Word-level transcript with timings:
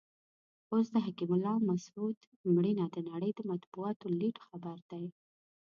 اوس 0.71 0.87
د 0.93 0.95
حکیم 1.05 1.31
الله 1.35 1.55
مسود 1.69 2.17
مړینه 2.55 2.85
د 2.95 2.97
نړۍ 3.09 3.31
د 3.35 3.41
مطبوعاتو 3.51 4.05
لیډ 4.19 4.35
خبر 4.47 4.77
دی. 4.91 5.05